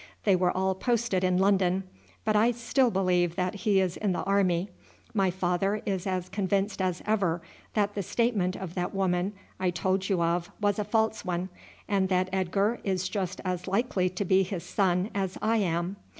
They 0.23 0.35
were 0.35 0.49
all 0.49 0.73
posted 0.73 1.23
in 1.23 1.37
London, 1.37 1.83
but 2.25 2.35
I 2.35 2.53
still 2.53 2.89
believe 2.89 3.35
that 3.35 3.53
he 3.53 3.79
is 3.79 3.97
in 3.97 4.13
the 4.13 4.23
army. 4.23 4.71
My 5.13 5.29
father 5.29 5.83
is 5.85 6.07
as 6.07 6.27
convinced 6.27 6.81
as 6.81 7.03
ever 7.05 7.39
that 7.75 7.93
the 7.93 8.01
statement 8.01 8.55
of 8.55 8.73
that 8.73 8.95
woman 8.95 9.33
I 9.59 9.69
told 9.69 10.09
you 10.09 10.23
of 10.23 10.49
was 10.59 10.79
a 10.79 10.83
false 10.83 11.23
one, 11.23 11.49
and 11.87 12.09
that 12.09 12.29
Edgar 12.33 12.79
is 12.83 13.07
just 13.07 13.41
as 13.45 13.67
likely 13.67 14.09
to 14.09 14.25
be 14.25 14.41
his 14.41 14.63
son 14.63 15.11
as 15.13 15.37
I 15.39 15.57
am. 15.57 15.97